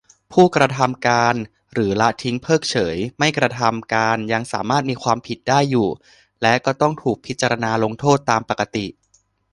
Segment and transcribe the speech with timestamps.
[0.31, 1.35] ผู้กระทำการ
[1.73, 5.87] หรือละทิ้งเพิกเฉยไม่กระทำการ ยังสามารถมีความผิดได้อยู่
[6.41, 8.85] และก็ต้องถูกพิจารณาลงโทษตามปกติ